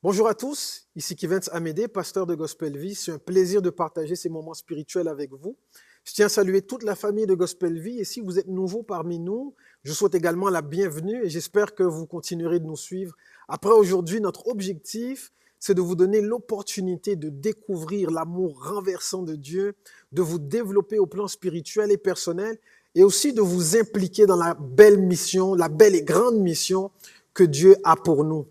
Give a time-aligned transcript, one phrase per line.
[0.00, 2.94] Bonjour à tous, ici Kevin Amédée, pasteur de Gospel Vie.
[2.94, 5.56] C'est un plaisir de partager ces moments spirituels avec vous.
[6.04, 8.84] Je tiens à saluer toute la famille de Gospel Vie et si vous êtes nouveau
[8.84, 13.16] parmi nous, je souhaite également la bienvenue et j'espère que vous continuerez de nous suivre.
[13.48, 19.74] Après aujourd'hui, notre objectif, c'est de vous donner l'opportunité de découvrir l'amour renversant de Dieu,
[20.12, 22.56] de vous développer au plan spirituel et personnel
[22.94, 26.92] et aussi de vous impliquer dans la belle mission, la belle et grande mission
[27.34, 28.46] que Dieu a pour nous.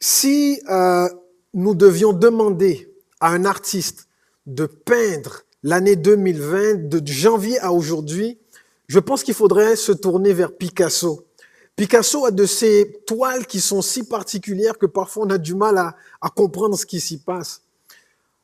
[0.00, 1.08] Si euh,
[1.54, 4.08] nous devions demander à un artiste
[4.46, 8.38] de peindre l'année 2020, de janvier à aujourd'hui,
[8.86, 11.26] je pense qu'il faudrait se tourner vers Picasso.
[11.76, 15.78] Picasso a de ces toiles qui sont si particulières que parfois on a du mal
[15.78, 17.62] à, à comprendre ce qui s'y passe.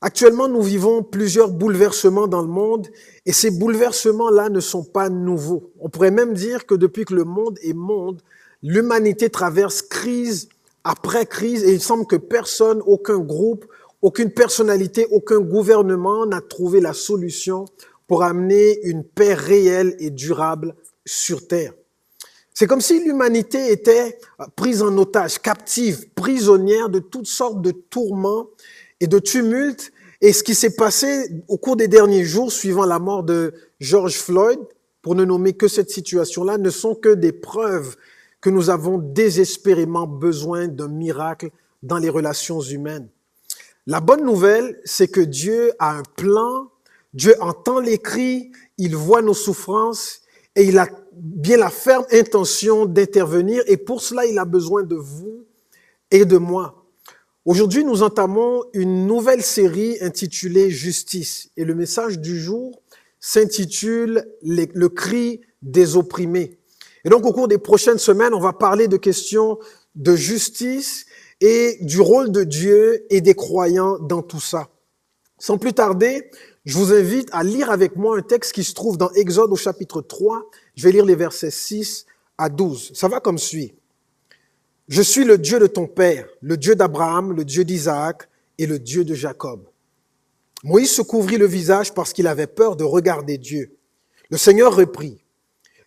[0.00, 2.88] Actuellement, nous vivons plusieurs bouleversements dans le monde
[3.26, 5.70] et ces bouleversements-là ne sont pas nouveaux.
[5.78, 8.22] On pourrait même dire que depuis que le monde est monde,
[8.62, 10.48] l'humanité traverse crise
[10.84, 13.66] après crise et il semble que personne, aucun groupe,
[14.02, 17.66] aucune personnalité, aucun gouvernement n'a trouvé la solution
[18.06, 21.74] pour amener une paix réelle et durable sur Terre.
[22.54, 24.18] C'est comme si l'humanité était
[24.56, 28.48] prise en otage, captive, prisonnière de toutes sortes de tourments
[29.00, 29.92] et de tumultes.
[30.20, 34.16] Et ce qui s'est passé au cours des derniers jours, suivant la mort de George
[34.16, 34.58] Floyd,
[35.00, 37.96] pour ne nommer que cette situation-là, ne sont que des preuves
[38.40, 41.50] que nous avons désespérément besoin d'un miracle
[41.82, 43.08] dans les relations humaines.
[43.86, 46.70] La bonne nouvelle, c'est que Dieu a un plan,
[47.14, 50.20] Dieu entend les cris, il voit nos souffrances
[50.54, 54.96] et il a bien la ferme intention d'intervenir et pour cela, il a besoin de
[54.96, 55.44] vous
[56.10, 56.84] et de moi.
[57.44, 62.80] Aujourd'hui, nous entamons une nouvelle série intitulée Justice et le message du jour
[63.18, 66.59] s'intitule Le cri des opprimés.
[67.04, 69.58] Et donc, au cours des prochaines semaines, on va parler de questions
[69.94, 71.06] de justice
[71.40, 74.68] et du rôle de Dieu et des croyants dans tout ça.
[75.38, 76.30] Sans plus tarder,
[76.66, 79.56] je vous invite à lire avec moi un texte qui se trouve dans Exode au
[79.56, 80.50] chapitre 3.
[80.76, 82.04] Je vais lire les versets 6
[82.36, 82.92] à 12.
[82.94, 83.74] Ça va comme suit.
[84.88, 88.28] Je suis le Dieu de ton Père, le Dieu d'Abraham, le Dieu d'Isaac
[88.58, 89.62] et le Dieu de Jacob.
[90.62, 93.76] Moïse se couvrit le visage parce qu'il avait peur de regarder Dieu.
[94.28, 95.24] Le Seigneur reprit,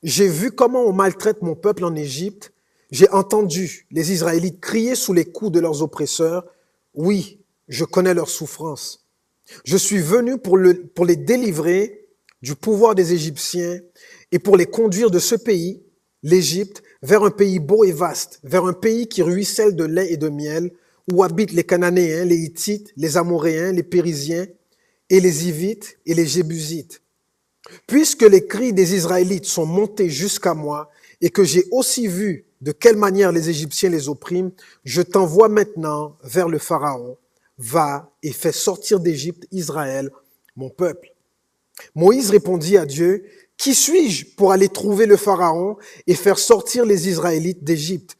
[0.03, 2.53] j'ai vu comment on maltraite mon peuple en Égypte.
[2.91, 6.45] J'ai entendu les Israélites crier sous les coups de leurs oppresseurs.
[6.93, 9.07] Oui, je connais leur souffrance.
[9.65, 12.07] Je suis venu pour les délivrer
[12.41, 13.79] du pouvoir des Égyptiens
[14.31, 15.81] et pour les conduire de ce pays,
[16.21, 20.17] l'Égypte, vers un pays beau et vaste, vers un pays qui ruisselle de lait et
[20.17, 20.71] de miel,
[21.11, 24.47] où habitent les Cananéens, les Hittites, les Amoréens, les Périsiens,
[25.09, 27.02] et les Hivites et les Jébusites.
[27.87, 30.89] Puisque les cris des Israélites sont montés jusqu'à moi
[31.21, 34.51] et que j'ai aussi vu de quelle manière les Égyptiens les oppriment,
[34.83, 37.17] je t'envoie maintenant vers le Pharaon.
[37.57, 40.11] Va et fais sortir d'Égypte Israël,
[40.55, 41.13] mon peuple.
[41.95, 43.25] Moïse répondit à Dieu,
[43.57, 48.17] Qui suis-je pour aller trouver le Pharaon et faire sortir les Israélites d'Égypte?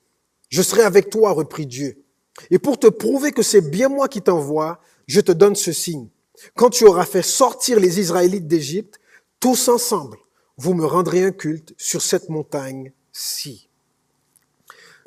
[0.50, 2.03] Je serai avec toi, reprit Dieu.
[2.52, 6.08] Et pour te prouver que c'est bien moi qui t'envoie, je te donne ce signe.
[6.56, 9.00] Quand tu auras fait sortir les Israélites d'Égypte,
[9.44, 10.18] tous ensemble,
[10.56, 13.68] vous me rendrez un culte sur cette montagne-ci.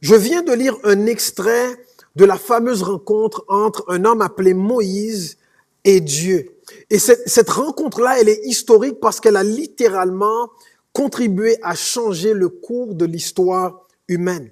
[0.02, 1.74] Je viens de lire un extrait
[2.16, 5.38] de la fameuse rencontre entre un homme appelé Moïse
[5.84, 6.54] et Dieu.
[6.90, 10.50] Et cette, cette rencontre-là, elle est historique parce qu'elle a littéralement
[10.92, 14.50] contribué à changer le cours de l'histoire humaine.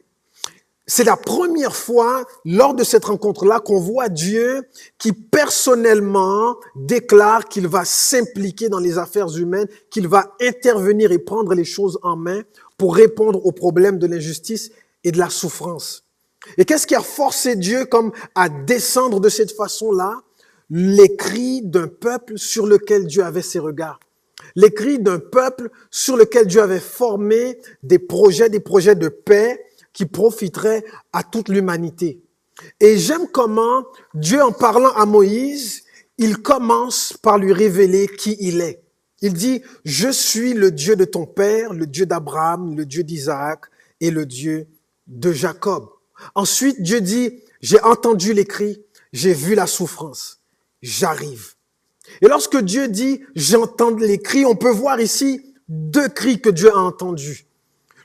[0.86, 4.64] C'est la première fois lors de cette rencontre-là qu'on voit Dieu
[4.98, 11.54] qui personnellement déclare qu'il va s'impliquer dans les affaires humaines, qu'il va intervenir et prendre
[11.54, 12.42] les choses en main
[12.76, 14.72] pour répondre aux problèmes de l'injustice
[15.04, 16.04] et de la souffrance.
[16.58, 20.20] Et qu'est-ce qui a forcé Dieu comme à descendre de cette façon-là?
[20.68, 24.00] Les cris d'un peuple sur lequel Dieu avait ses regards.
[24.54, 29.64] Les cris d'un peuple sur lequel Dieu avait formé des projets, des projets de paix,
[29.94, 32.20] qui profiterait à toute l'humanité.
[32.80, 35.84] Et j'aime comment Dieu, en parlant à Moïse,
[36.18, 38.82] il commence par lui révéler qui il est.
[39.22, 43.64] Il dit, je suis le Dieu de ton père, le Dieu d'Abraham, le Dieu d'Isaac
[44.00, 44.68] et le Dieu
[45.06, 45.88] de Jacob.
[46.34, 48.82] Ensuite, Dieu dit, j'ai entendu les cris,
[49.12, 50.40] j'ai vu la souffrance,
[50.82, 51.54] j'arrive.
[52.20, 56.70] Et lorsque Dieu dit, j'entends les cris, on peut voir ici deux cris que Dieu
[56.70, 57.46] a entendus.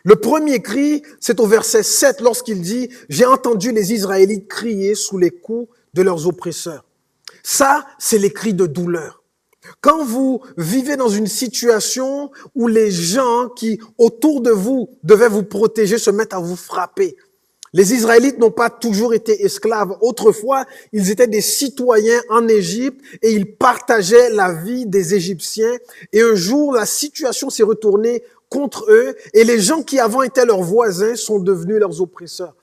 [0.09, 5.19] Le premier cri, c'est au verset 7 lorsqu'il dit, j'ai entendu les Israélites crier sous
[5.19, 6.83] les coups de leurs oppresseurs.
[7.44, 9.23] Ça, c'est les cris de douleur.
[9.81, 15.44] Quand vous vivez dans une situation où les gens qui, autour de vous, devaient vous
[15.44, 17.15] protéger, se mettent à vous frapper,
[17.73, 19.95] Les Israélites n'ont pas toujours été esclaves.
[20.01, 25.77] Autrefois, ils étaient des citoyens en Égypte et ils partageaient la vie des Égyptiens.
[26.12, 30.46] Et un jour, la situation s'est retournée contre eux et les gens qui avant étaient
[30.46, 32.56] leurs voisins sont devenus leurs oppresseurs.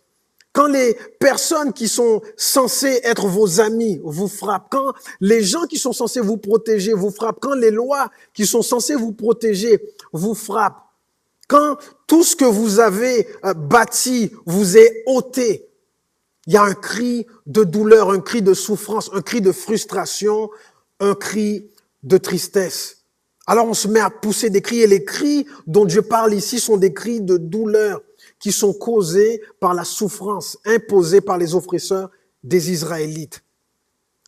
[0.53, 5.79] Quand les personnes qui sont censées être vos amis vous frappent, quand les gens qui
[5.79, 9.81] sont censés vous protéger vous frappent, quand les lois qui sont censées vous protéger
[10.13, 10.83] vous frappent,
[11.47, 15.69] quand tout ce que vous avez euh, bâti vous est ôté,
[16.47, 20.49] il y a un cri de douleur, un cri de souffrance, un cri de frustration,
[21.01, 21.71] un cri
[22.03, 22.96] de tristesse.
[23.47, 26.59] Alors on se met à pousser des cris et les cris dont Dieu parle ici
[26.59, 28.01] sont des cris de douleur
[28.41, 32.11] qui sont causés par la souffrance imposée par les oppresseurs
[32.43, 33.43] des Israélites.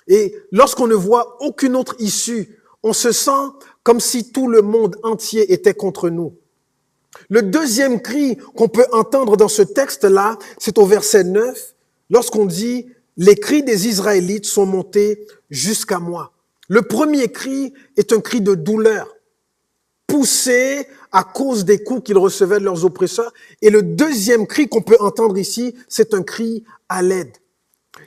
[0.07, 4.97] Et lorsqu'on ne voit aucune autre issue, on se sent comme si tout le monde
[5.03, 6.35] entier était contre nous.
[7.29, 11.75] Le deuxième cri qu'on peut entendre dans ce texte-là, c'est au verset 9,
[12.11, 12.87] lorsqu'on dit,
[13.17, 16.33] les cris des Israélites sont montés jusqu'à moi.
[16.69, 19.09] Le premier cri est un cri de douleur,
[20.07, 23.33] poussé à cause des coups qu'ils recevaient de leurs oppresseurs.
[23.63, 27.33] Et le deuxième cri qu'on peut entendre ici, c'est un cri à l'aide.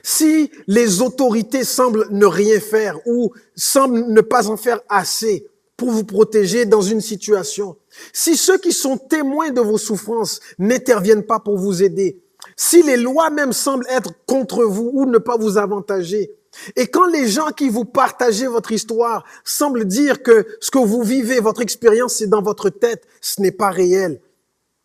[0.04, 5.90] Si les autorités semblent ne rien faire ou semblent ne pas en faire assez pour
[5.90, 7.76] vous protéger dans une situation,
[8.12, 12.22] si ceux qui sont témoins de vos souffrances n'interviennent pas pour vous aider,
[12.56, 16.30] si les lois même semblent être contre vous ou ne pas vous avantager,
[16.76, 21.02] et quand les gens qui vous partagent votre histoire semblent dire que ce que vous
[21.02, 24.20] vivez, votre expérience, c'est dans votre tête, ce n'est pas réel,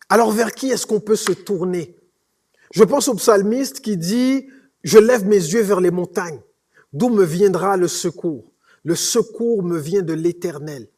[0.08, 1.96] alors vers qui est-ce qu'on peut se tourner?
[2.72, 4.48] Je pense au psalmiste qui dit,
[4.82, 6.40] je lève mes yeux vers les montagnes,
[6.92, 10.88] d'où me viendra le secours Le secours me vient de l'Éternel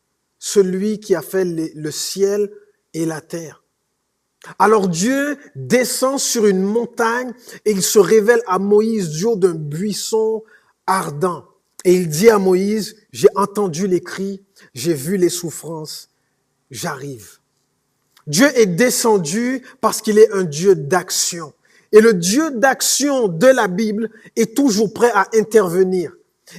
[0.41, 2.51] celui qui a fait le ciel
[2.95, 3.63] et la terre.
[4.59, 7.33] Alors Dieu descend sur une montagne
[7.67, 10.43] et il se révèle à Moïse du haut d'un buisson
[10.91, 11.45] ardent.
[11.85, 14.43] Et il dit à Moïse, j'ai entendu les cris,
[14.75, 16.09] j'ai vu les souffrances,
[16.71, 17.39] j'arrive.
[18.27, 21.53] Dieu est descendu parce qu'il est un Dieu d'action.
[21.93, 26.13] Et le Dieu d'action de la Bible est toujours prêt à intervenir.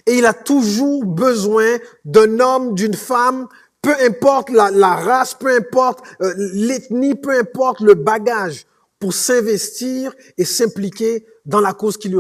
[0.07, 3.47] Et il a toujours besoin d'un homme, d'une femme
[3.81, 8.65] peu importe la, race, peu importe euh, l'ethnie, peu importe le bagage,
[8.99, 12.19] pour s'investir et s'impliquer dans la cause qui lui,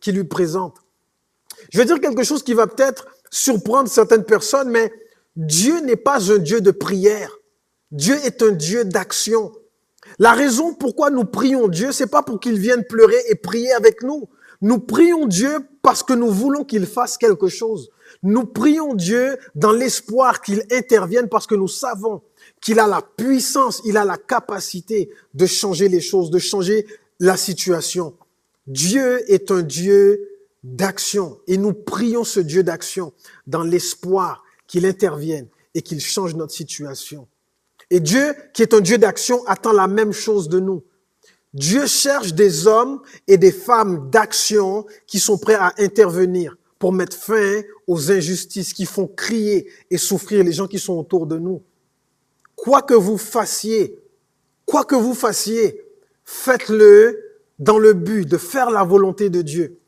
[0.00, 0.76] qui lui présente.
[1.72, 4.92] Je vais dire quelque chose qui va peut-être surprendre certaines personnes, mais
[5.36, 7.38] Dieu n'est pas un Dieu de prière.
[7.90, 9.52] Dieu est un Dieu d'action.
[10.18, 14.02] La raison pourquoi nous prions Dieu, c'est pas pour qu'il vienne pleurer et prier avec
[14.02, 14.28] nous.
[14.60, 17.90] Nous prions Dieu parce que nous voulons qu'il fasse quelque chose.
[18.22, 22.20] Nous prions Dieu dans l'espoir qu'il intervienne parce que nous savons
[22.60, 26.86] qu'il a la puissance, il a la capacité de changer les choses, de changer
[27.18, 28.14] la situation.
[28.66, 30.28] Dieu est un Dieu
[30.62, 33.12] d'action et nous prions ce Dieu d'action
[33.46, 37.28] dans l'espoir qu'il intervienne et qu'il change notre situation.
[37.90, 40.82] Et Dieu, qui est un Dieu d'action, attend la même chose de nous.
[41.52, 47.16] Dieu cherche des hommes et des femmes d'action qui sont prêts à intervenir pour mettre
[47.16, 51.62] fin aux injustices qui font crier et souffrir les gens qui sont autour de nous.
[52.56, 54.02] Quoi que vous fassiez,
[54.64, 55.84] quoi que vous fassiez,
[56.24, 57.18] faites-le
[57.58, 59.78] dans le but de faire la volonté de Dieu.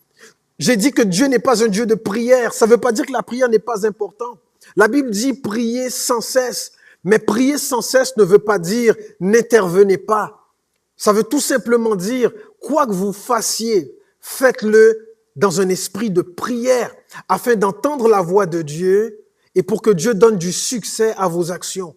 [0.59, 2.53] J'ai dit que Dieu n'est pas un Dieu de prière.
[2.53, 4.39] Ça ne veut pas dire que la prière n'est pas importante.
[4.77, 6.73] La Bible dit prier sans cesse.
[7.03, 10.51] Mais prier sans cesse ne veut pas dire n'intervenez pas.
[10.97, 16.95] Ça veut tout simplement dire, quoi que vous fassiez, faites-le dans un esprit de prière
[17.29, 21.51] afin d'entendre la voix de Dieu et pour que Dieu donne du succès à vos
[21.51, 21.97] actions.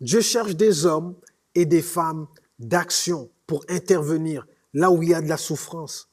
[0.00, 1.14] Dieu cherche des hommes
[1.54, 2.26] et des femmes
[2.58, 6.08] d'action pour intervenir là où il y a de la souffrance.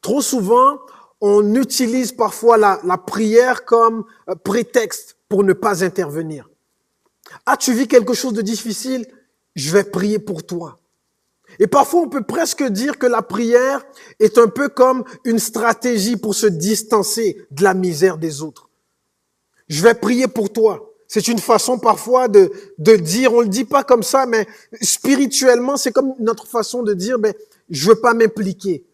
[0.00, 0.78] Trop souvent,
[1.20, 6.48] on utilise parfois la, prière comme euh, prétexte pour ne pas intervenir.
[7.46, 9.06] As-tu vu quelque chose de difficile?
[9.54, 10.78] Je vais prier pour toi.
[11.58, 13.84] Et parfois, on peut presque dire que la prière
[14.18, 18.68] est un peu comme une stratégie pour se distancer de la misère des autres.
[19.68, 20.90] Je vais prier pour toi.
[21.06, 22.50] C'est une façon parfois de,
[22.96, 24.48] dire, on le dit pas comme ça, mais
[24.80, 27.34] spirituellement, c'est comme notre façon de dire, ben,
[27.70, 28.84] je veux pas m'impliquer,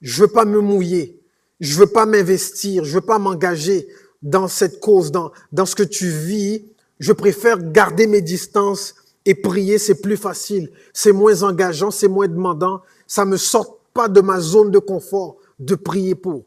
[0.00, 1.20] je veux pas me mouiller,
[1.60, 3.88] je veux pas m'investir, je veux pas m'engager
[4.22, 6.64] dans cette cause, dans, dans ce que tu vis.
[6.98, 12.28] Je préfère garder mes distances et prier, c'est plus facile, c'est moins engageant, c'est moins
[12.28, 12.82] demandant.
[13.06, 16.44] Ça me sort pas de ma zone de confort de prier pour.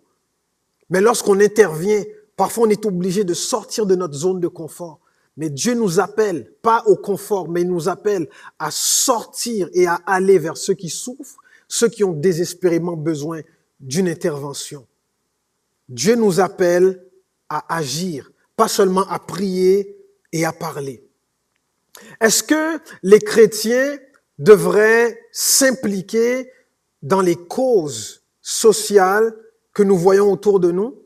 [0.90, 2.04] Mais lorsqu'on intervient,
[2.36, 5.00] parfois on est obligé de sortir de notre zone de confort.
[5.38, 8.30] Mais Dieu nous appelle, pas au confort, mais il nous appelle
[8.60, 11.38] à sortir et à aller vers ceux qui souffrent,
[11.74, 13.42] ceux qui ont désespérément besoin
[13.80, 14.86] d'une intervention.
[15.90, 17.04] Dieu nous appelle
[17.50, 19.98] à agir, pas seulement à prier
[20.32, 21.04] et à parler.
[22.22, 23.98] Est-ce que les chrétiens
[24.38, 26.52] devraient s'impliquer
[27.02, 29.36] dans les causes sociales
[29.74, 31.02] que nous voyons autour de nous?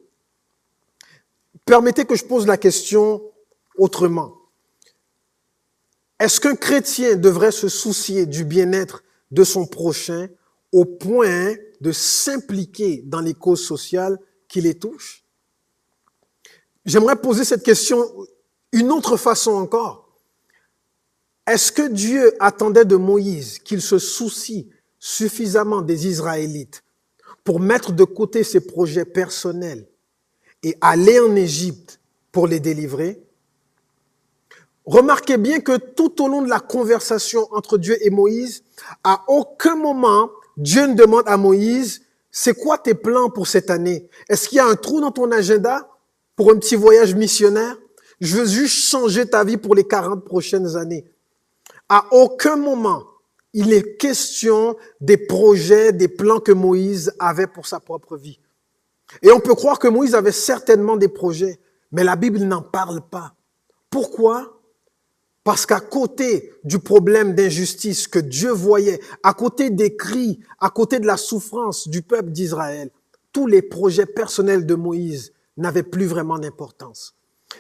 [1.64, 3.22] Permettez que je pose la question
[3.78, 4.36] autrement.
[6.20, 10.28] Est-ce qu'un chrétien devrait se soucier du bien-être de son prochain
[10.78, 15.26] au point de s'impliquer dans les causes sociales qui les touchent?
[16.86, 18.06] J'aimerais poser cette question
[18.72, 20.08] une autre façon encore.
[21.48, 24.70] Est-ce que Dieu attendait de Moïse qu'il se soucie
[25.00, 26.84] suffisamment des Israélites
[27.44, 29.88] pour mettre de côté ses projets personnels
[30.62, 32.00] et aller en Égypte
[32.32, 33.24] pour les délivrer?
[34.86, 38.64] Remarquez bien que tout au long de la conversation entre Dieu et Moïse,
[39.04, 44.10] à aucun moment, Dieu ne demande à Moïse, c'est quoi tes plans pour cette année?
[44.28, 45.88] Est-ce qu'il y a un trou dans ton agenda
[46.36, 47.78] pour un petit voyage missionnaire?
[48.20, 51.06] Je veux juste changer ta vie pour les 40 prochaines années.
[51.88, 53.04] À aucun moment,
[53.54, 58.40] il est question des projets, des plans que Moïse avait pour sa propre vie.
[59.22, 61.60] Et on peut croire que Moïse avait certainement des projets,
[61.92, 63.36] mais la Bible n'en parle pas.
[63.90, 64.57] Pourquoi?
[65.48, 71.00] Parce qu'à côté du problème d'injustice que Dieu voyait, à côté des cris, à côté
[71.00, 72.92] de la souffrance du peuple d'Israël,
[73.32, 77.16] tous les projets personnels de Moïse n'avaient plus vraiment d'importance.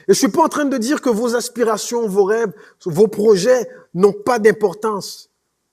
[0.10, 2.51] Et je suis pas en train de dire que vos aspirations, vos rêves,
[2.84, 5.29] vos projets n'ont pas d'importance.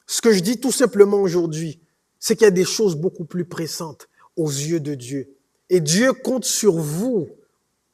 [0.07, 1.81] Ce que je dis tout simplement aujourd'hui,
[2.21, 5.35] c'est qu'il y a des choses beaucoup plus pressantes aux yeux de Dieu.
[5.69, 7.27] Et Dieu compte sur vous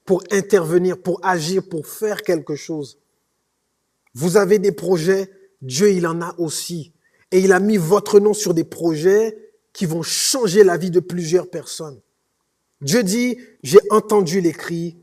[0.05, 2.99] pour intervenir, pour agir, pour faire quelque chose.
[4.15, 5.31] Vous avez des projets,
[5.63, 6.93] Dieu il en a aussi.
[7.33, 9.37] Et il a mis votre nom sur des projets
[9.73, 12.01] qui vont changer la vie de plusieurs personnes.
[12.81, 14.97] Dieu dit, j'ai entendu les cris,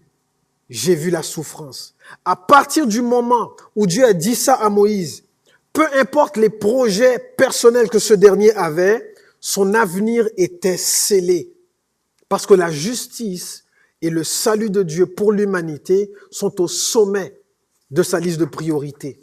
[0.70, 1.96] j'ai vu la souffrance.
[2.26, 5.24] À partir du moment où Dieu a dit ça à Moïse,
[5.72, 11.54] peu importe les projets personnels que ce dernier avait, son avenir était scellé.
[12.28, 13.66] Parce que la justice
[14.02, 17.40] et le salut de Dieu pour l'humanité sont au sommet
[17.92, 19.20] de sa liste de priorités.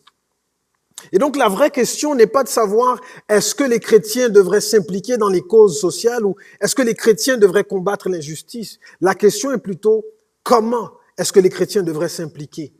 [1.12, 5.16] Et donc la vraie question n'est pas de savoir est-ce que les chrétiens devraient s'impliquer
[5.16, 8.78] dans les causes sociales ou est-ce que les chrétiens devraient combattre l'injustice.
[9.00, 10.04] La question est plutôt
[10.42, 12.72] comment est-ce que les chrétiens devraient s'impliquer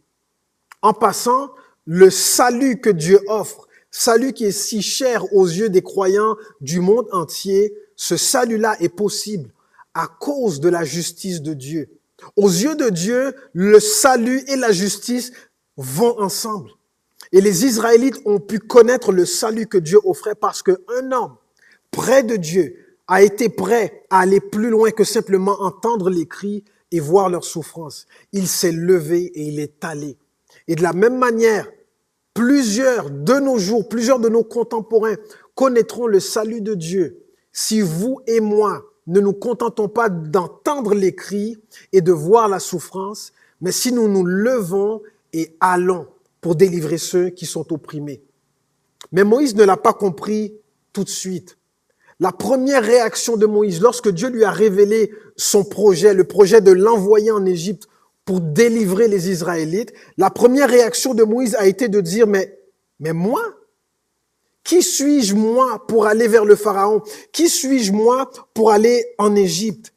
[0.83, 1.51] En passant,
[1.85, 6.81] le salut que Dieu offre, salut qui est si cher aux yeux des croyants du
[6.81, 9.53] monde entier, ce salut-là est possible
[9.93, 11.89] à cause de la justice de Dieu.
[12.37, 15.33] Aux yeux de Dieu, le salut et la justice
[15.77, 16.71] vont ensemble.
[17.33, 21.37] Et les Israélites ont pu connaître le salut que Dieu offrait parce qu'un homme
[21.91, 22.77] près de Dieu
[23.07, 27.45] a été prêt à aller plus loin que simplement entendre les cris et voir leur
[27.45, 28.07] souffrance.
[28.33, 30.17] Il s'est levé et il est allé.
[30.69, 31.69] Et de la même manière,
[32.33, 35.17] plusieurs de nos jours, plusieurs de nos contemporains
[35.55, 41.15] connaîtront le salut de Dieu si vous et moi ne nous contentons pas d'entendre les
[41.15, 41.59] cris
[41.93, 45.03] et de voir la souffrance, mais si nous nous levons
[45.35, 46.07] et allons
[46.41, 48.23] pour délivrer ceux qui sont opprimés.
[49.13, 50.55] Mais Moïse ne l'a pas compris
[50.93, 51.59] tout de suite.
[52.21, 56.71] La première réaction de Moïse, lorsque Dieu lui a révélé son projet, le projet de
[56.71, 57.89] l'envoyer en Égypte
[58.25, 62.59] pour délivrer les Israélites, la première réaction de Moïse a été de dire, mais,
[63.01, 63.43] mais moi,
[64.63, 67.03] qui suis-je moi pour aller vers le Pharaon?
[67.33, 69.94] Qui suis-je moi pour aller en Égypte?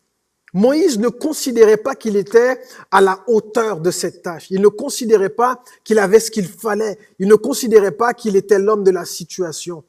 [0.57, 2.59] Moïse ne considérait pas qu'il était
[2.89, 4.47] à la hauteur de cette tâche.
[4.49, 6.97] Il ne considérait pas qu'il avait ce qu'il fallait.
[7.19, 9.83] Il ne considérait pas qu'il était l'homme de la situation.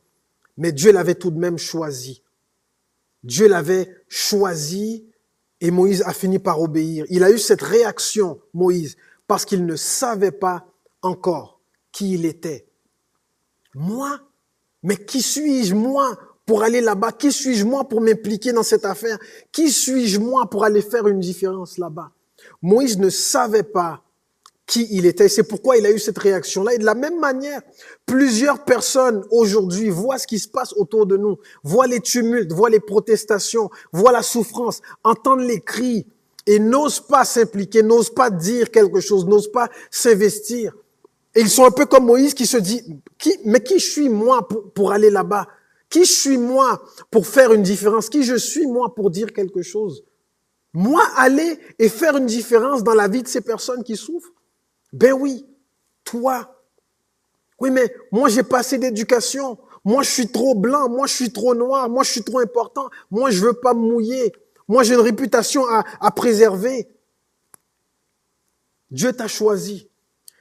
[0.59, 2.23] Mais Dieu l'avait tout de même choisi.
[3.25, 5.07] Dieu l'avait choisi
[5.63, 7.07] et Moïse a fini par obéir.
[7.09, 10.67] Il a eu cette réaction, Moïse, parce qu'il ne savait pas
[11.01, 12.67] encore qui il était.
[13.75, 14.21] Moi,
[14.83, 19.19] mais qui suis-je moi pour aller là-bas Qui suis-je moi pour m'impliquer dans cette affaire?
[19.53, 22.11] Qui suis-je moi pour aller faire une différence là-bas?
[22.63, 24.03] Moïse ne savait pas
[24.67, 25.29] qui il était.
[25.29, 26.73] C'est pourquoi il a eu cette réaction-là.
[26.73, 27.61] Et de la même manière,
[28.07, 32.71] plusieurs personnes aujourd'hui voient ce qui se passe autour de nous, voient les tumultes, voient
[32.71, 36.07] les protestations, voient la souffrance, entendent les cris
[36.47, 40.75] et n'osent pas s'impliquer, n'osent pas dire quelque chose, n'osent pas s'investir.
[41.35, 42.83] Et ils sont un peu comme Moïse qui se dit,
[43.19, 45.47] qui, mais qui suis moi pour aller là-bas?
[45.89, 48.09] Qui suis moi pour faire une différence?
[48.09, 50.05] Qui je suis moi pour dire quelque chose?
[50.75, 54.33] Moi aller et faire une différence dans la vie de ces personnes qui souffrent?
[54.93, 55.47] Ben oui,
[56.05, 56.55] toi.
[57.59, 59.59] Oui, mais moi j'ai pas assez d'éducation.
[59.85, 60.89] Moi, je suis trop blanc.
[60.91, 61.89] Moi, je suis trop noir.
[61.89, 62.91] Moi, je suis trop important.
[63.11, 64.35] Moi, je veux pas me mouiller.
[64.67, 66.89] Moi, j'ai une réputation à, à préserver.
[68.91, 69.89] Dieu t'a choisi.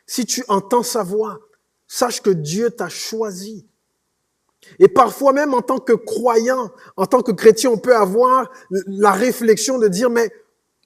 [0.06, 1.40] Si tu entends sa voix,
[1.88, 3.66] sache que Dieu t'a choisi.
[4.80, 9.12] Et parfois même en tant que croyant, en tant que chrétien, on peut avoir la
[9.12, 10.32] réflexion de dire, mais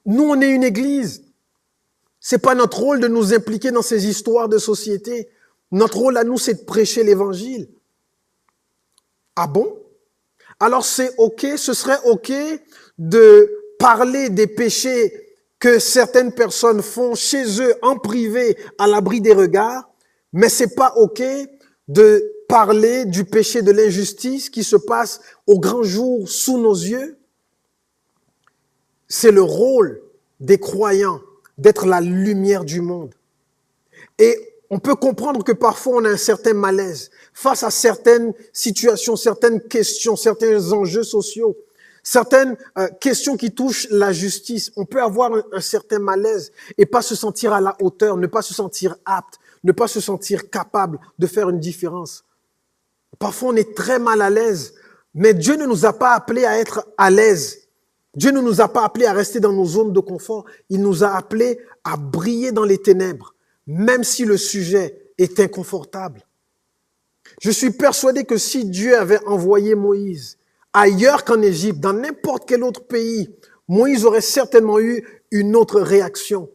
[0.06, 1.24] nous, on est une église.
[2.20, 5.30] C'est pas notre rôle de nous impliquer dans ces histoires de société.
[5.72, 7.70] Notre rôle à nous, c'est de prêcher l'évangile.
[9.36, 9.78] Ah bon?
[10.60, 12.32] Alors c'est OK, ce serait OK
[13.00, 19.34] de parler des péchés que certaines personnes font chez eux en privé à l'abri des
[19.34, 19.90] regards,
[20.34, 21.24] mais c'est pas OK
[21.88, 27.18] de parler du péché de l'injustice qui se passe au grand jour sous nos yeux?
[29.08, 30.02] C'est le rôle
[30.42, 31.22] des croyants
[31.58, 33.16] d'être la lumière du monde.
[34.20, 34.38] Et
[34.70, 39.62] on peut comprendre que parfois on a un certain malaise face à certaines situations, certaines
[39.62, 41.56] questions, certains enjeux sociaux,
[42.04, 44.74] certaines euh, questions qui touchent la justice.
[44.76, 48.28] On peut avoir un, un, certain malaise et pas se sentir à la hauteur, ne
[48.28, 52.26] pas se sentir apte, ne pas se sentir capable de faire une différence.
[53.20, 54.74] Parfois on est très mal à l'aise,
[55.14, 57.68] mais Dieu ne nous a pas appelés à être à l'aise.
[58.16, 60.46] Dieu ne nous a pas appelés à rester dans nos zones de confort.
[60.70, 63.36] Il nous a appelés à briller dans les ténèbres,
[63.68, 66.26] même si le sujet est inconfortable.
[67.40, 70.38] Je suis persuadé que si Dieu avait envoyé Moïse
[70.74, 73.30] ailleurs qu'en Égypte, dans n'importe quel autre pays,
[73.68, 76.50] Moïse aurait certainement eu une autre réaction.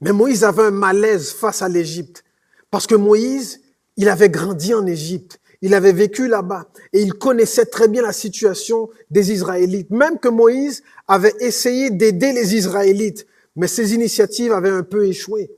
[0.00, 2.24] Mais Moïse avait un malaise face à l'Égypte.
[2.70, 3.60] Parce que Moïse,
[3.96, 5.38] il avait grandi en Égypte.
[5.62, 9.90] Il avait vécu là-bas et il connaissait très bien la situation des Israélites.
[9.90, 15.50] Même que Moïse avait essayé d'aider les Israélites, mais ses initiatives avaient un peu échoué.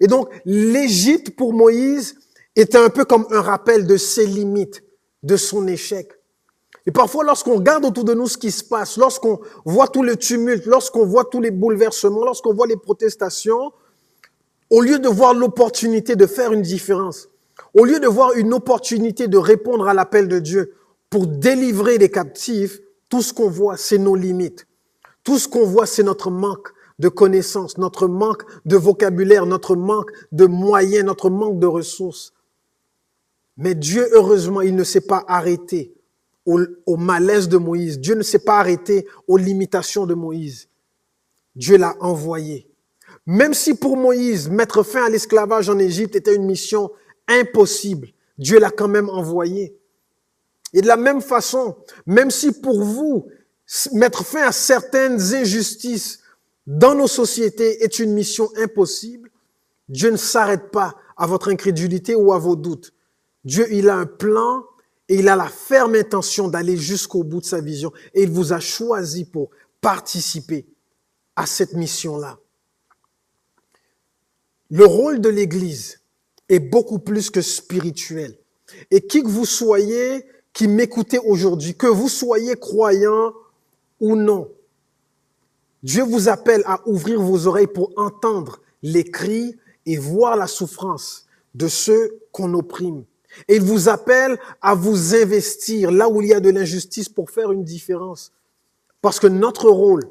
[0.00, 2.14] Et donc, l'Égypte pour Moïse
[2.54, 4.84] était un peu comme un rappel de ses limites,
[5.22, 6.12] de son échec.
[6.86, 10.16] Et parfois, lorsqu'on regarde autour de nous ce qui se passe, lorsqu'on voit tout le
[10.16, 13.72] tumulte, lorsqu'on voit tous les bouleversements, lorsqu'on voit les protestations,
[14.70, 17.28] au lieu de voir l'opportunité de faire une différence,
[17.78, 20.74] au lieu de voir une opportunité de répondre à l'appel de Dieu
[21.10, 24.66] pour délivrer les captifs, tout ce qu'on voit, c'est nos limites.
[25.22, 30.10] Tout ce qu'on voit, c'est notre manque de connaissances, notre manque de vocabulaire, notre manque
[30.32, 32.34] de moyens, notre manque de ressources.
[33.56, 35.94] Mais Dieu, heureusement, il ne s'est pas arrêté
[36.46, 38.00] au, au, malaise de Moïse.
[38.00, 40.68] Dieu ne s'est pas arrêté aux limitations de Moïse.
[41.54, 42.68] Dieu l'a envoyé.
[43.24, 46.90] Même si pour Moïse, mettre fin à l'esclavage en Égypte était une mission
[47.28, 49.76] impossible, Dieu l'a quand même envoyé.
[50.72, 53.26] Et de la même façon, même si pour vous,
[53.92, 56.20] mettre fin à certaines injustices
[56.66, 59.30] dans nos sociétés est une mission impossible,
[59.88, 62.92] Dieu ne s'arrête pas à votre incrédulité ou à vos doutes.
[63.44, 64.64] Dieu, il a un plan
[65.08, 67.92] et il a la ferme intention d'aller jusqu'au bout de sa vision.
[68.12, 70.66] Et il vous a choisi pour participer
[71.34, 72.38] à cette mission-là.
[74.70, 76.00] Le rôle de l'Église,
[76.48, 78.36] est beaucoup plus que spirituel.
[78.90, 83.32] Et qui que vous soyez, qui m'écoutez aujourd'hui, que vous soyez croyant
[84.00, 84.48] ou non,
[85.82, 89.56] Dieu vous appelle à ouvrir vos oreilles pour entendre les cris
[89.86, 93.04] et voir la souffrance de ceux qu'on opprime.
[93.46, 97.30] Et il vous appelle à vous investir là où il y a de l'injustice pour
[97.30, 98.32] faire une différence.
[99.00, 100.02] Parce que notre rôle,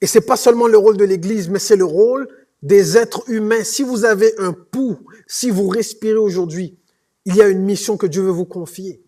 [0.00, 2.26] et c'est pas seulement le rôle de l'Église, mais c'est le rôle
[2.62, 6.78] des êtres humains, si vous avez un pouls, si vous respirez aujourd'hui,
[7.24, 9.02] il y a une mission que Dieu veut vous confier.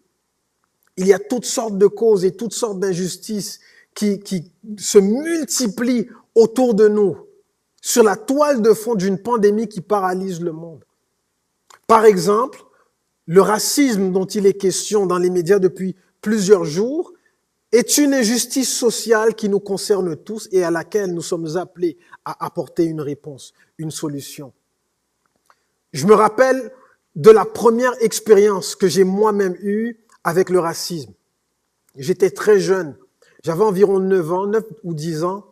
[0.96, 3.60] Il y a toutes sortes de causes et toutes sortes d'injustices
[3.94, 7.16] qui, qui se multiplient autour de nous
[7.80, 10.84] sur la toile de fond d'une pandémie qui paralyse le monde.
[11.86, 12.64] Par exemple,
[13.26, 17.12] le racisme dont il est question dans les médias depuis plusieurs jours
[17.74, 22.44] est une injustice sociale qui nous concerne tous et à laquelle nous sommes appelés à
[22.44, 24.52] apporter une réponse, une solution.
[25.92, 26.72] Je me rappelle
[27.16, 31.12] de la première expérience que j'ai moi-même eue avec le racisme.
[31.96, 32.96] J'étais très jeune,
[33.42, 35.44] j'avais environ 9 ans, 9 ou 10 ans,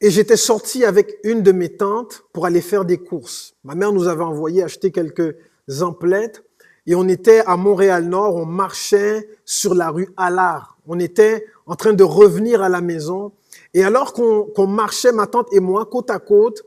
[0.00, 3.54] et j'étais sorti avec une de mes tantes pour aller faire des courses.
[3.64, 5.34] Ma mère nous avait envoyé acheter quelques
[5.80, 6.44] emplettes
[6.86, 10.78] et on était à Montréal-Nord, on marchait sur la rue Allard.
[10.86, 13.32] On était en train de revenir à la maison.
[13.74, 16.62] Et alors qu'on marchait, ma tante et moi, côte à côte,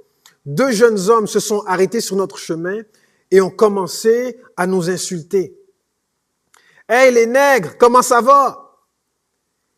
[0.46, 2.82] deux jeunes hommes se sont arrêtés sur notre chemin
[3.32, 5.58] et ont commencé à nous insulter.
[6.88, 8.66] Hey les nègres, comment ça va?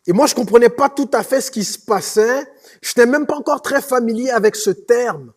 [0.07, 2.47] Et moi, je comprenais pas tout à fait ce qui se passait.
[2.81, 5.33] Je n'étais même pas encore très familier avec ce terme.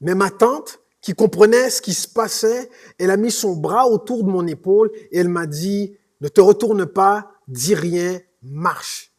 [0.00, 2.70] Mais ma tante, qui comprenait ce qui se passait.
[2.98, 6.40] Elle a mis son bras autour de mon épaule et elle m'a dit, ne te
[6.40, 9.12] retourne pas, dis rien, marche.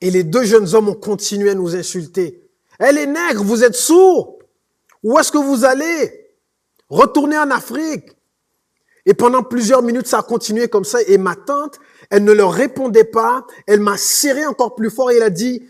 [0.00, 2.48] Et les deux jeunes hommes ont continué à nous insulter.
[2.78, 4.38] Elle est nègre, vous êtes sourds.
[5.02, 6.30] Où est-ce que vous allez?
[6.88, 8.16] Retournez en Afrique.
[9.04, 11.02] Et pendant plusieurs minutes, ça a continué comme ça.
[11.08, 13.44] Et ma tante, elle ne leur répondait pas.
[13.66, 15.68] Elle m'a serré encore plus fort et elle a dit,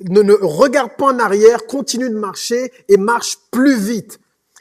[0.00, 4.18] ne, ne regarde pas en arrière, continue de marcher et marche plus vite.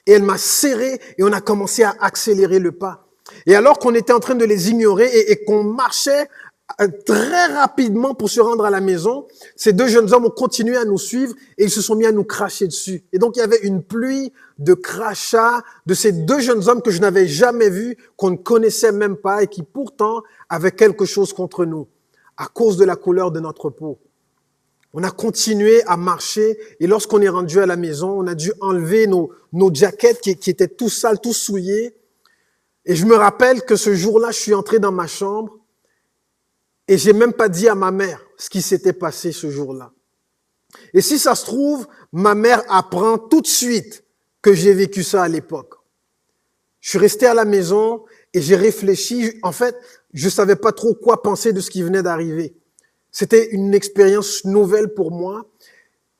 [0.08, 3.08] Et elle m'a serré et on a commencé à accélérer le pas.
[3.46, 6.28] Et alors qu'on était en train de les ignorer et, qu'on marchait
[6.80, 10.78] euh, très rapidement pour se rendre à la maison, ces deux jeunes hommes ont continué
[10.78, 13.04] à nous suivre et ils se sont mis à nous cracher dessus.
[13.13, 16.91] Et donc il y avait une pluie de crachats de ces deux jeunes hommes que
[16.91, 21.34] je n'avais jamais vus, qu'on ne connaissait même pas et qui pourtant avaient quelque chose
[21.34, 21.88] contre nous
[22.38, 24.00] à cause de la couleur de notre peau.
[24.97, 28.53] On a continué à marcher et lorsqu'on est rendu à la maison, on a dû
[28.62, 31.97] enlever nos, nos jaquettes qui, étaient tout sales, tout souillées.
[32.86, 35.60] Et je me rappelle que ce jour-là, je suis entré dans ma chambre
[36.88, 39.91] et j'ai même pas dit à ma mère ce qui s'était passé ce jour-là.
[40.93, 44.05] Et si ça se trouve, ma mère apprend tout de suite
[44.41, 45.75] que j'ai vécu ça à l'époque.
[46.79, 49.39] Je suis resté à la maison et j'ai réfléchi.
[49.43, 49.75] En fait,
[50.13, 52.55] je savais pas trop quoi penser de ce qui venait d'arriver.
[53.17, 55.49] C'était une expérience nouvelle pour moi.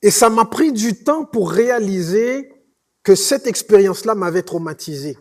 [0.02, 2.54] Et ça m'a pris du temps pour réaliser
[3.04, 5.18] que cette expérience-là m'avait traumatisé.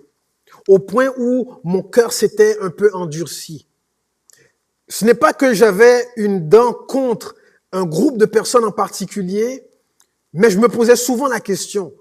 [0.69, 3.67] Au point où mon cœur s'était un peu endurci.
[4.87, 7.35] Ce n'est pas que j'avais une dent contre
[7.73, 9.67] un groupe de personnes en particulier,
[10.33, 11.93] mais je me posais souvent la question,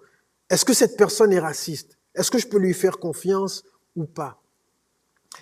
[0.51, 1.97] est-ce que cette personne est raciste?
[2.13, 3.63] Est-ce que je peux lui faire confiance
[3.95, 4.42] ou pas?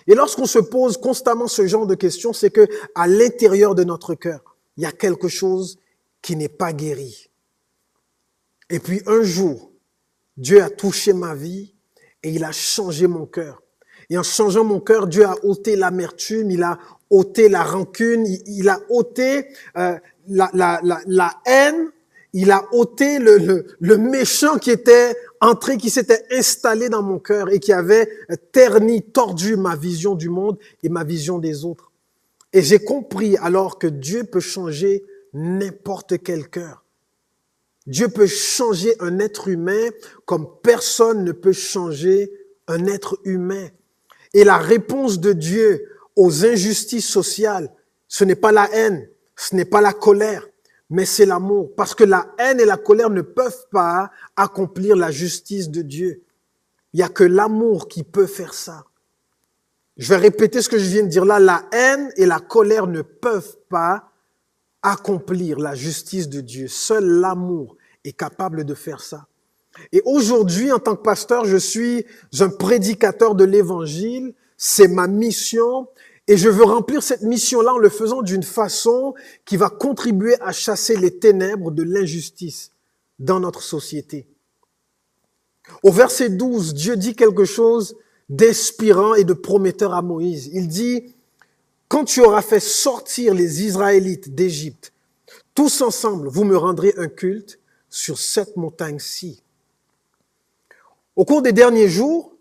[0.06, 4.14] Et lorsqu'on se pose constamment ce genre de questions, c'est que à l'intérieur de notre
[4.14, 5.78] cœur, il y a quelque chose
[6.20, 7.30] qui n'est pas guéri.
[8.70, 9.70] Et puis un jour,
[10.36, 11.74] Dieu a touché ma vie
[12.22, 13.62] et il a changé mon cœur.
[14.10, 16.78] Et en changeant mon cœur, Dieu a ôté l'amertume, il a
[17.10, 21.90] ôté la rancune, il, a ôté euh, la, la, la, la, haine,
[22.32, 27.58] il a ôté le, méchant qui était entré, qui s'était installé dans mon cœur et
[27.58, 28.08] qui avait
[28.52, 31.92] terni, tordu ma vision du monde et ma vision des autres.
[32.52, 36.84] Et j'ai compris alors que Dieu peut changer n'importe quel cœur.
[37.86, 39.88] Dieu peut changer un être humain
[40.24, 42.32] comme personne ne peut changer
[42.68, 43.68] un être humain.
[44.34, 47.72] Et la réponse de Dieu aux injustices sociales,
[48.08, 50.46] ce n'est pas la haine, ce n'est pas la colère,
[50.92, 51.74] mais c'est l'amour.
[51.74, 56.22] Parce que la haine et la colère ne peuvent pas accomplir la justice de Dieu.
[56.92, 58.84] Il n'y a que l'amour qui peut faire ça.
[59.96, 61.38] Je vais répéter ce que je viens de dire là.
[61.38, 64.10] La haine et la colère ne peuvent pas
[64.82, 66.68] accomplir la justice de Dieu.
[66.68, 69.26] Seul l'amour est capable de faire ça.
[69.92, 72.04] Et aujourd'hui, en tant que pasteur, je suis
[72.38, 74.34] un prédicateur de l'évangile.
[74.58, 75.88] C'est ma mission.
[76.28, 80.52] Et je veux remplir cette mission-là en le faisant d'une façon qui va contribuer à
[80.52, 82.70] chasser les ténèbres de l'injustice
[83.18, 84.26] dans notre société.
[85.82, 87.96] Au verset 12, Dieu dit quelque chose
[88.28, 90.50] d'inspirant et de prometteur à Moïse.
[90.52, 91.14] Il dit,
[91.88, 94.92] quand tu auras fait sortir les Israélites d'Égypte,
[95.54, 97.58] tous ensemble, vous me rendrez un culte
[97.90, 99.42] sur cette montagne-ci.
[101.14, 102.31] Au cours des derniers jours,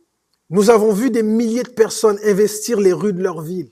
[0.51, 3.71] nous avons vu des milliers de personnes investir les rues de leur ville.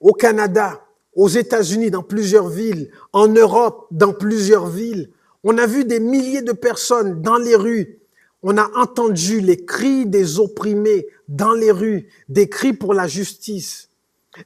[0.00, 0.80] Au Canada,
[1.14, 5.10] aux États-Unis, dans plusieurs villes, en Europe, dans plusieurs villes.
[5.44, 7.98] On a vu des milliers de personnes dans les rues.
[8.42, 13.90] On a entendu les cris des opprimés dans les rues, des cris pour la justice.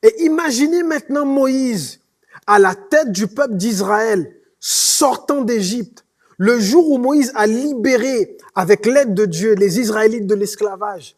[0.03, 2.01] Et imaginez maintenant Moïse
[2.49, 6.05] à la tête du peuple d'Israël, sortant d'Égypte,
[6.39, 11.17] le jour où Moïse a libéré, avec l'aide de Dieu, les Israélites de l'esclavage,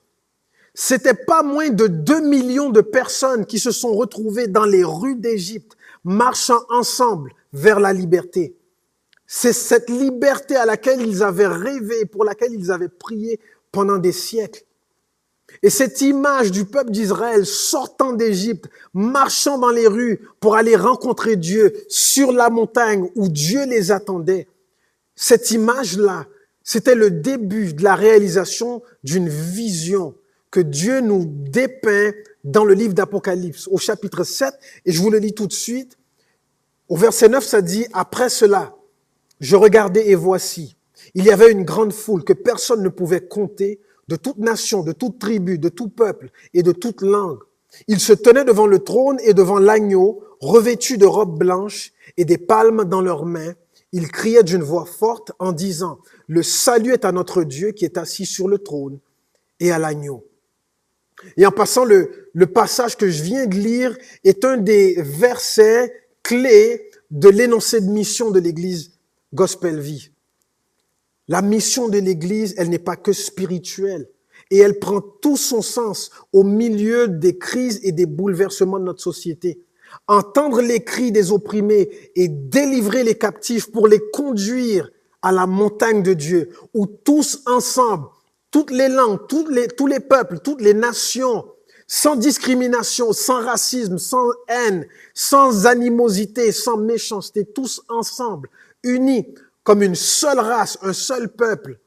[0.81, 5.17] c'était pas moins de 2 millions de personnes qui se sont retrouvées dans les rues
[5.17, 5.73] d'Égypte,
[6.05, 8.55] marchant ensemble vers la liberté.
[9.27, 13.41] C'est cette liberté à laquelle ils avaient rêvé, pour laquelle ils avaient prié
[13.73, 14.62] pendant des siècles.
[15.64, 21.35] Et cette image du peuple d'Israël sortant d'Égypte, marchant dans les rues pour aller rencontrer
[21.35, 24.47] Dieu sur la montagne où Dieu les attendait,
[25.17, 26.29] cette image-là,
[26.62, 30.14] c'était le début de la réalisation d'une vision
[30.50, 32.12] que Dieu nous dépeint
[32.44, 34.54] dans le livre d'Apocalypse, au chapitre 7,
[34.87, 35.98] et je vous le lis tout de suite.
[36.88, 38.76] Au verset 9, ça dit, après cela,
[39.40, 40.76] je regardais et voici,
[41.14, 44.92] il y avait une grande foule que personne ne pouvait compter, de toute nation, de
[44.92, 47.40] toute tribu, de tout peuple et de toute langue.
[47.87, 52.38] Ils se tenaient devant le trône et devant l'agneau, revêtus de robes blanches et des
[52.38, 53.54] palmes dans leurs mains,
[53.92, 57.96] il criait d'une voix forte en disant, Le salut est à notre Dieu qui est
[57.96, 58.98] assis sur le trône
[59.61, 60.28] et à l'agneau.
[61.37, 65.92] Et en passant, le, le passage que je viens de lire est un des versets
[66.22, 68.92] clés de l'énoncé de mission de l'Église
[69.35, 70.11] Gospel Vie.
[71.26, 74.09] La mission de l'Église, elle n'est pas que spirituelle
[74.50, 79.02] et elle prend tout son sens au milieu des crises et des bouleversements de notre
[79.02, 79.61] société.
[80.07, 84.90] Entendre les cris des opprimés et délivrer les captifs pour les conduire
[85.22, 88.07] à la montagne de Dieu, où tous ensemble,
[88.50, 91.44] toutes les langues, tous les, tous les peuples, toutes les nations,
[91.87, 98.50] sans discrimination, sans racisme, sans haine, sans animosité, sans méchanceté, tous ensemble,
[98.82, 99.26] unis
[99.64, 101.78] comme une seule race, un seul peuple,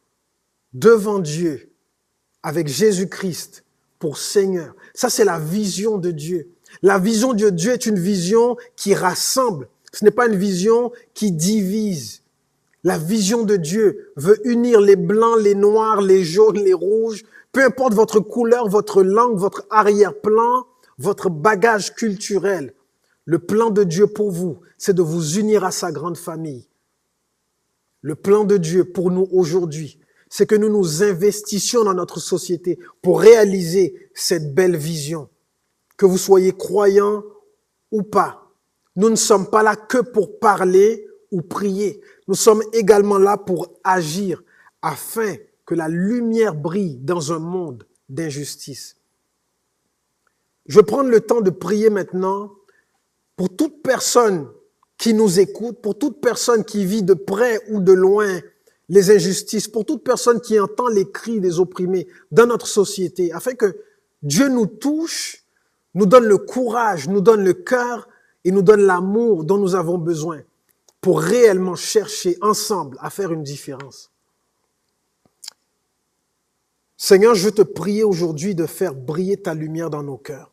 [0.73, 1.71] devant Dieu,
[2.43, 3.63] avec Jésus-Christ
[3.99, 4.75] pour Seigneur.
[4.93, 6.49] Ça, c'est la vision de Dieu.
[6.81, 9.67] La vision de Dieu est une vision qui rassemble.
[9.93, 12.20] Ce n'est pas une vision qui divise.
[12.83, 17.63] La vision de Dieu veut unir les blancs, les noirs, les jaunes, les rouges, peu
[17.63, 20.65] importe votre couleur, votre langue, votre arrière-plan,
[20.97, 22.73] votre bagage culturel.
[23.25, 26.67] Le plan de Dieu pour vous, c'est de vous unir à sa grande famille.
[28.01, 32.79] Le plan de Dieu pour nous aujourd'hui, c'est que nous nous investissions dans notre société
[33.01, 35.29] pour réaliser cette belle vision.
[35.97, 37.23] Que vous soyez croyant
[37.91, 38.51] ou pas,
[38.95, 42.01] nous ne sommes pas là que pour parler ou prier.
[42.31, 44.41] Nous sommes également là pour agir
[44.81, 48.95] afin que la lumière brille dans un monde d'injustice.
[50.65, 52.53] Je vais prendre le temps de prier maintenant
[53.35, 54.47] pour toute personne
[54.97, 58.39] qui nous écoute, pour toute personne qui vit de près ou de loin
[58.87, 63.55] les injustices, pour toute personne qui entend les cris des opprimés dans notre société, afin
[63.55, 63.75] que
[64.23, 65.43] Dieu nous touche,
[65.95, 68.07] nous donne le courage, nous donne le cœur
[68.45, 70.39] et nous donne l'amour dont nous avons besoin
[71.01, 74.11] pour réellement chercher ensemble à faire une différence.
[76.95, 80.51] Seigneur, je te prier aujourd'hui de faire briller ta lumière dans nos cœurs.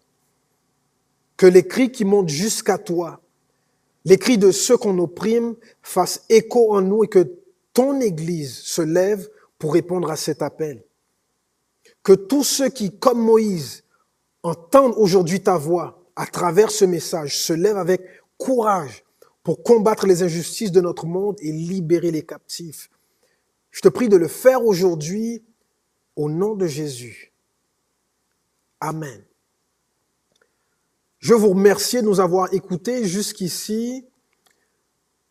[1.37, 3.21] Que les cris qui montent jusqu'à toi,
[4.07, 7.31] les cris de ceux qu'on opprime, fassent écho en nous et que
[7.75, 10.83] ton Église se lève pour répondre à cet appel.
[12.03, 13.85] Que tous ceux qui, comme Moïse,
[14.43, 18.01] entendent aujourd'hui ta voix à travers ce message, se lèvent avec
[18.39, 19.05] courage
[19.49, 22.91] pour combattre les injustices de notre monde et libérer les captifs.
[23.71, 25.43] Je te prie de le faire aujourd'hui
[26.17, 27.33] au nom de Jésus.
[28.79, 29.25] Amen.
[31.19, 34.05] Je vous remercie de nous avoir écoutés jusqu'ici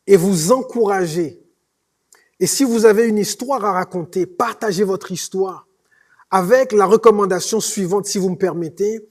[0.08, 1.40] et vous encourager
[2.40, 5.68] et si vous avez une histoire à raconter, partagez votre histoire
[6.32, 9.08] avec la recommandation suivante, si vous me permettez.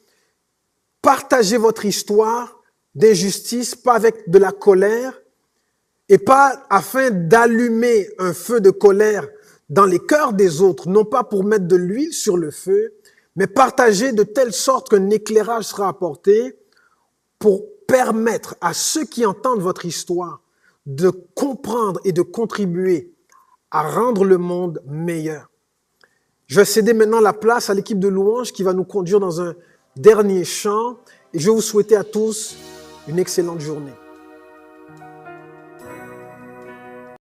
[1.01, 2.56] Partagez votre histoire
[2.97, 5.21] d'injustice, pas avec de la colère,
[6.09, 9.29] et pas afin d'allumer un feu de colère
[9.69, 12.95] dans les cœurs des autres, non pas pour mettre de l'huile sur le feu,
[13.35, 16.59] mais partagez de telle sorte qu'un éclairage sera apporté
[17.39, 20.41] pour permettre à ceux qui entendent votre histoire
[20.87, 23.13] de comprendre et de contribuer
[23.71, 25.51] à rendre le monde meilleur.
[26.47, 29.43] Je vais céder maintenant la place à l'équipe de louanges qui va nous conduire dans
[29.43, 29.55] un
[29.97, 30.97] dernier chant
[31.35, 32.57] et je vais vous souhaiter à tous
[33.09, 33.92] une excellente journée.